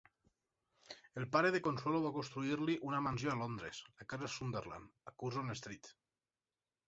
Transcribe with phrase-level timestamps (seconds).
[1.21, 5.57] El pare de Consuelo va construir-li una mansió a Londres, la Casa Sunderland, a Curzon
[5.61, 5.93] Street.